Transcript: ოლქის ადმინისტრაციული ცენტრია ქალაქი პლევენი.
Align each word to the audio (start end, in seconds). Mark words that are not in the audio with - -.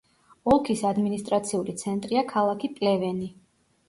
ოლქის 0.51 0.79
ადმინისტრაციული 0.91 1.75
ცენტრია 1.81 2.23
ქალაქი 2.31 2.71
პლევენი. 2.81 3.29